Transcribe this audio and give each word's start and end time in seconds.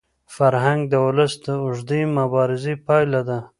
فرهنګ 0.35 0.81
د 0.87 0.93
ولس 1.05 1.33
د 1.45 1.47
اوږدې 1.63 2.01
مبارزې 2.17 2.73
پایله 2.85 3.21
ده. 3.29 3.39